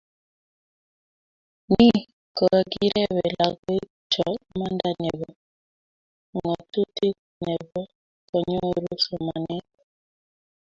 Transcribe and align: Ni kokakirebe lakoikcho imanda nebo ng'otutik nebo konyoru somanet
Ni 1.71 1.89
kokakirebe 2.37 3.23
lakoikcho 3.37 4.25
imanda 4.49 4.89
nebo 5.01 5.27
ng'otutik 6.35 7.17
nebo 7.45 7.79
konyoru 8.29 8.89
somanet 9.05 9.65